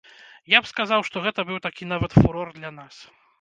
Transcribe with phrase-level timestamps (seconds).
[0.53, 3.01] Я б сказаў, што гэта быў такі нават фурор для нас.